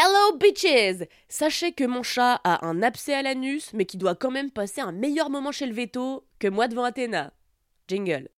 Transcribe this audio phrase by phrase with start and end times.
[0.00, 4.30] Hello bitches Sachez que mon chat a un abcès à l'anus, mais qui doit quand
[4.30, 7.32] même passer un meilleur moment chez le veto que moi devant Athéna.
[7.88, 8.28] Jingle.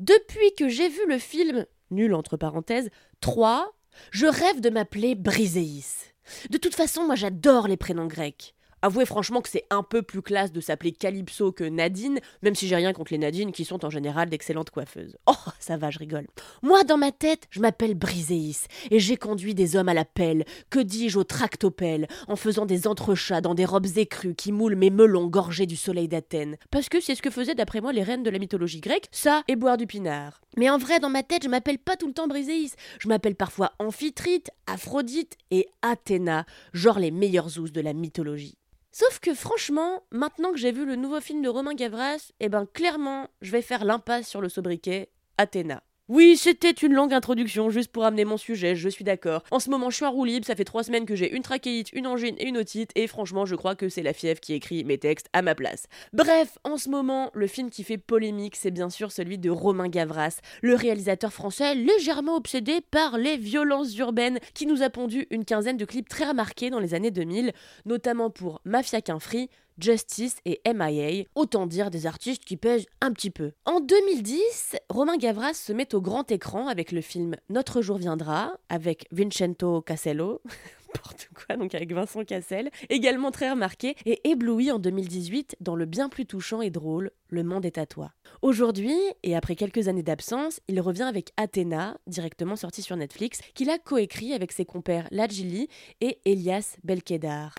[0.00, 3.72] Depuis que j'ai vu le film nul entre parenthèses, 3,
[4.10, 6.12] je rêve de m'appeler Briséis.
[6.50, 8.56] De toute façon, moi j'adore les prénoms grecs.
[8.84, 12.66] Avouez franchement que c'est un peu plus classe de s'appeler Calypso que Nadine, même si
[12.66, 15.16] j'ai rien contre les Nadines qui sont en général d'excellentes coiffeuses.
[15.26, 16.26] Oh, ça va, je rigole.
[16.62, 20.44] Moi, dans ma tête, je m'appelle Briséis, et j'ai conduit des hommes à la pelle,
[20.68, 24.90] que dis-je au tractopelle, en faisant des entrechats dans des robes écrues qui moulent mes
[24.90, 26.56] melons gorgés du soleil d'Athènes.
[26.72, 29.44] Parce que c'est ce que faisaient d'après moi les reines de la mythologie grecque, ça
[29.46, 30.40] et boire du pinard.
[30.56, 32.72] Mais en vrai, dans ma tête, je m'appelle pas tout le temps Briséis.
[32.98, 38.58] Je m'appelle parfois Amphitrite, Aphrodite et Athéna, genre les meilleurs zoos de la mythologie.
[38.92, 42.66] Sauf que franchement, maintenant que j'ai vu le nouveau film de Romain Gavras, eh ben
[42.66, 45.82] clairement, je vais faire l'impasse sur le sobriquet Athéna.
[46.14, 49.42] Oui, c'était une longue introduction juste pour amener mon sujet, je suis d'accord.
[49.50, 51.42] En ce moment, je suis en roue libre, ça fait trois semaines que j'ai une
[51.42, 54.52] trachéite, une angine et une otite, et franchement, je crois que c'est la fièvre qui
[54.52, 55.86] écrit mes textes à ma place.
[56.12, 59.88] Bref, en ce moment, le film qui fait polémique, c'est bien sûr celui de Romain
[59.88, 65.46] Gavras, le réalisateur français légèrement obsédé par les violences urbaines, qui nous a pondu une
[65.46, 67.52] quinzaine de clips très remarqués dans les années 2000,
[67.86, 69.48] notamment pour Mafia qu'un free,
[69.78, 73.52] Justice et MIA, autant dire des artistes qui pèsent un petit peu.
[73.64, 78.52] En 2010, Romain Gavras se met au grand écran avec le film Notre jour viendra,
[78.68, 80.40] avec Vincenzo Casello.
[80.92, 85.86] n'importe quoi, donc avec Vincent Cassel, également très remarqué et ébloui en 2018 dans le
[85.86, 88.12] bien plus touchant et drôle Le monde est à toi.
[88.42, 93.70] Aujourd'hui, et après quelques années d'absence, il revient avec Athéna, directement sorti sur Netflix, qu'il
[93.70, 95.68] a coécrit avec ses compères Lajili
[96.00, 97.54] et Elias Belkedar.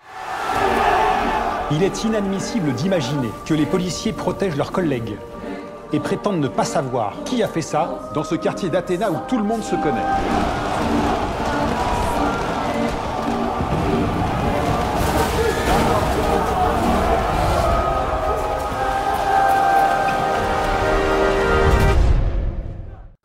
[1.71, 5.15] Il est inadmissible d'imaginer que les policiers protègent leurs collègues
[5.91, 9.37] et prétendent ne pas savoir qui a fait ça dans ce quartier d'Athéna où tout
[9.37, 10.01] le monde se connaît.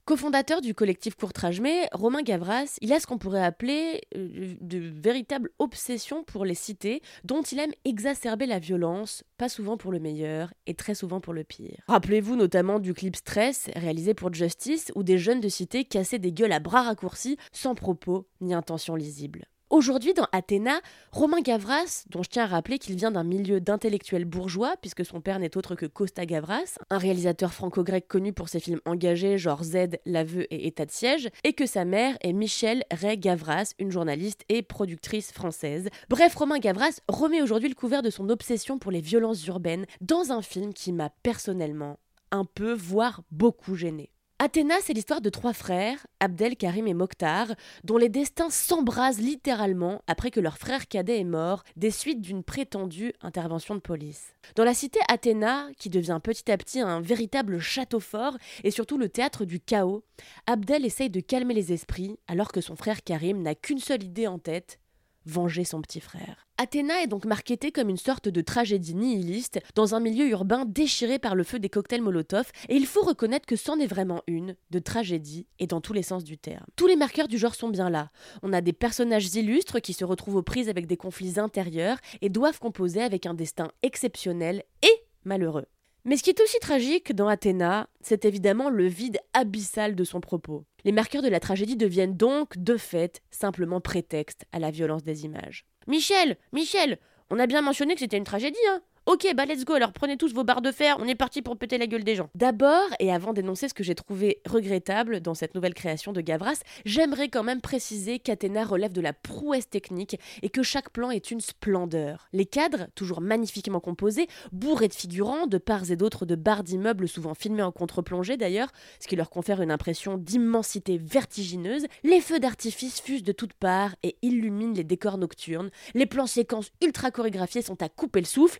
[0.09, 5.51] Cofondateur du collectif Courtrage-Mais, Romain Gavras, il a ce qu'on pourrait appeler euh, de véritables
[5.59, 10.55] obsessions pour les cités, dont il aime exacerber la violence, pas souvent pour le meilleur
[10.67, 11.83] et très souvent pour le pire.
[11.89, 16.33] Rappelez-vous notamment du clip Stress, réalisé pour Justice, où des jeunes de cité cassaient des
[16.33, 19.45] gueules à bras raccourcis, sans propos ni intention lisible.
[19.71, 20.81] Aujourd'hui, dans Athéna,
[21.13, 25.21] Romain Gavras, dont je tiens à rappeler qu'il vient d'un milieu d'intellectuels bourgeois, puisque son
[25.21, 29.63] père n'est autre que Costa Gavras, un réalisateur franco-grec connu pour ses films engagés genre
[29.63, 33.91] Z, L'aveu et État de siège, et que sa mère est Michelle Ray Gavras, une
[33.91, 35.91] journaliste et productrice française.
[36.09, 40.33] Bref, Romain Gavras remet aujourd'hui le couvert de son obsession pour les violences urbaines dans
[40.33, 41.99] un film qui m'a personnellement
[42.31, 44.11] un peu, voire beaucoup gêné.
[44.41, 47.49] Athéna, c'est l'histoire de trois frères, Abdel, Karim et Mokhtar,
[47.83, 52.45] dont les destins s'embrasent littéralement après que leur frère cadet est mort des suites d'une
[52.45, 54.33] prétendue intervention de police.
[54.55, 58.97] Dans la cité Athéna, qui devient petit à petit un véritable château fort et surtout
[58.97, 60.05] le théâtre du chaos,
[60.47, 64.29] Abdel essaye de calmer les esprits alors que son frère Karim n'a qu'une seule idée
[64.29, 64.79] en tête,
[65.27, 66.48] venger son petit frère.
[66.61, 71.21] Athéna est donc marketée comme une sorte de tragédie nihiliste dans un milieu urbain déchiré
[71.21, 74.57] par le feu des cocktails Molotov, et il faut reconnaître que c'en est vraiment une,
[74.71, 76.67] de tragédie, et dans tous les sens du terme.
[76.75, 78.11] Tous les marqueurs du genre sont bien là.
[78.43, 82.29] On a des personnages illustres qui se retrouvent aux prises avec des conflits intérieurs et
[82.29, 85.67] doivent composer avec un destin exceptionnel et malheureux.
[86.05, 90.21] Mais ce qui est aussi tragique dans Athéna, c'est évidemment le vide abyssal de son
[90.21, 90.65] propos.
[90.85, 95.25] Les marqueurs de la tragédie deviennent donc, de fait, simplement prétexte à la violence des
[95.25, 95.67] images.
[95.89, 96.99] Michel, Michel,
[97.31, 100.19] on a bien mentionné que c'était une tragédie, hein Ok, bah let's go, alors prenez
[100.19, 102.29] tous vos barres de fer, on est parti pour péter la gueule des gens.
[102.35, 106.61] D'abord, et avant d'énoncer ce que j'ai trouvé regrettable dans cette nouvelle création de Gavras,
[106.85, 111.31] j'aimerais quand même préciser qu'Athéna relève de la prouesse technique et que chaque plan est
[111.31, 112.29] une splendeur.
[112.35, 117.09] Les cadres, toujours magnifiquement composés, bourrés de figurants, de parts et d'autres de barres d'immeubles
[117.09, 118.69] souvent filmés en contre-plongée d'ailleurs,
[119.01, 123.97] ce qui leur confère une impression d'immensité vertigineuse, les feux d'artifice fusent de toutes parts
[124.03, 128.59] et illuminent les décors nocturnes, les plans séquences ultra chorégraphiés sont à couper le souffle,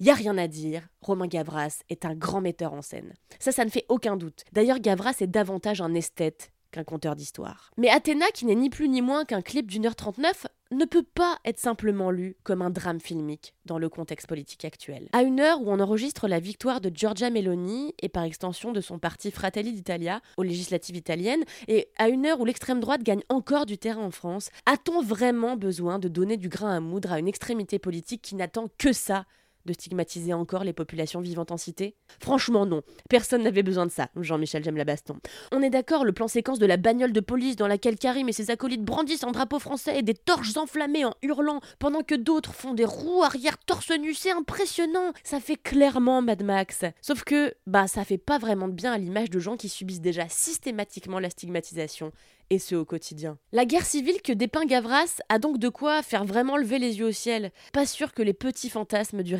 [0.00, 3.14] Y a rien à dire, Romain Gavras est un grand metteur en scène.
[3.40, 4.44] Ça, ça ne fait aucun doute.
[4.52, 7.72] D'ailleurs, Gavras est davantage un esthète qu'un conteur d'histoire.
[7.76, 11.02] Mais Athéna, qui n'est ni plus ni moins qu'un clip d'une heure 39, ne peut
[11.02, 15.08] pas être simplement lu comme un drame filmique dans le contexte politique actuel.
[15.12, 18.80] À une heure où on enregistre la victoire de Giorgia Meloni et par extension de
[18.80, 23.22] son parti Fratelli d'Italia aux législatives italiennes, et à une heure où l'extrême droite gagne
[23.30, 27.18] encore du terrain en France, a-t-on vraiment besoin de donner du grain à moudre à
[27.18, 29.24] une extrémité politique qui n'attend que ça
[29.68, 31.94] de stigmatiser encore les populations vivantes en cité?
[32.20, 35.16] Franchement non, personne n'avait besoin de ça, Jean-Michel J'aime la baston.
[35.52, 38.32] On est d'accord, le plan séquence de la bagnole de police dans laquelle Karim et
[38.32, 42.54] ses acolytes brandissent un drapeau français et des torches enflammées en hurlant pendant que d'autres
[42.54, 46.84] font des roues arrière torse nu, c'est impressionnant Ça fait clairement Mad Max.
[47.02, 50.00] Sauf que, bah ça fait pas vraiment de bien à l'image de gens qui subissent
[50.00, 52.12] déjà systématiquement la stigmatisation
[52.50, 53.38] et ce au quotidien.
[53.52, 57.08] La guerre civile que dépeint Gavras a donc de quoi faire vraiment lever les yeux
[57.08, 57.52] au ciel.
[57.72, 59.34] Pas sûr que les petits fantasmes du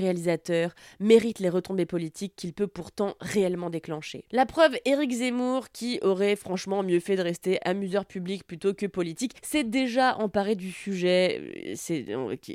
[1.00, 4.24] méritent les retombées politiques qu'il peut pourtant réellement déclencher.
[4.32, 8.86] La preuve, Éric Zemmour, qui aurait franchement mieux fait de rester amuseur public plutôt que
[8.86, 11.74] politique, s'est déjà emparé du sujet,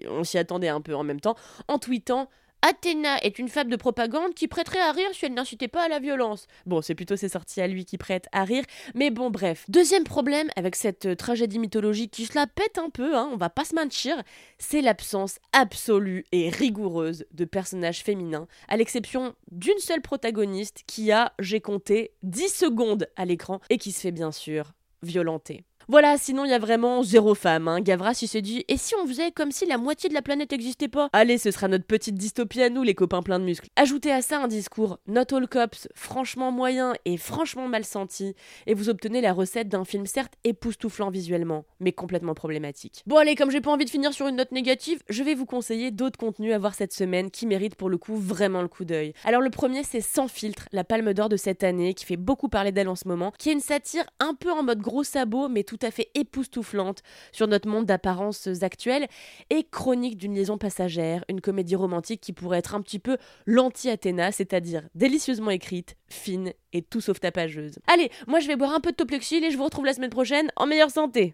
[0.10, 1.36] on s'y attendait un peu en même temps,
[1.68, 2.30] en tweetant
[2.66, 5.90] Athéna est une fable de propagande qui prêterait à rire si elle n'incitait pas à
[5.90, 6.48] la violence.
[6.66, 8.64] Bon, c'est plutôt ses sorties à lui qui prêtent à rire,
[8.96, 9.66] mais bon, bref.
[9.68, 13.36] Deuxième problème avec cette euh, tragédie mythologique qui se la pète un peu, hein, on
[13.36, 14.16] va pas se mentir,
[14.60, 21.34] c'est l'absence absolue et rigoureuse de personnages féminins, à l'exception d'une seule protagoniste qui a,
[21.40, 24.72] j'ai compté, 10 secondes à l'écran et qui se fait bien sûr
[25.02, 25.66] violenter.
[25.88, 27.68] Voilà, sinon il y a vraiment zéro femme.
[27.68, 27.82] Hein.
[27.82, 30.52] Gavras il s'est dit et si on faisait comme si la moitié de la planète
[30.52, 31.10] n'existait pas?
[31.14, 33.68] Allez, ce sera notre petite dystopie à nous, les copains pleins de muscles.
[33.76, 38.34] Ajoutez à ça un discours not all cops, franchement moyen et franchement mal senti,
[38.68, 43.04] et vous obtenez la recette d'un film certes époustouflant visuellement, mais complètement problématique.
[43.06, 45.46] Bon allez, comme j'ai pas envie de finir sur une note négative, je vais vous
[45.46, 48.86] conseiller d'autres contenus à voir cette semaine qui méritent pour le coup vraiment le coup
[48.86, 49.14] d'œil.
[49.26, 52.50] Alors le premier c'est Sans filtre, la palme d'or de cette année, qui fait beaucoup
[52.50, 55.50] parler d'elle en ce moment, qui est une satire un peu en mode gros sabot,
[55.50, 59.08] mais tout à fait époustouflante sur notre monde d'apparences actuelles
[59.50, 64.32] et chronique d'une liaison passagère, une comédie romantique qui pourrait être un petit peu l'anti-Athéna,
[64.32, 67.80] c'est-à-dire délicieusement écrite, fine et tout sauf tapageuse.
[67.88, 70.10] Allez, moi je vais boire un peu de Toplexil et je vous retrouve la semaine
[70.10, 71.34] prochaine en meilleure santé.